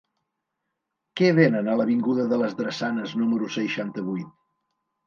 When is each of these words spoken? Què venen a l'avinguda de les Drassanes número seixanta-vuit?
Què 1.21 1.29
venen 1.41 1.69
a 1.73 1.77
l'avinguda 1.83 2.27
de 2.33 2.41
les 2.45 2.59
Drassanes 2.63 3.17
número 3.23 3.53
seixanta-vuit? 3.61 4.35